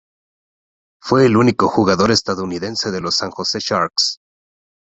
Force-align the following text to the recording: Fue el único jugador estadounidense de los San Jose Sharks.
Fue 0.99 1.27
el 1.27 1.37
único 1.37 1.69
jugador 1.69 2.09
estadounidense 2.09 2.89
de 2.89 3.01
los 3.01 3.17
San 3.17 3.29
Jose 3.29 3.59
Sharks. 3.59 4.17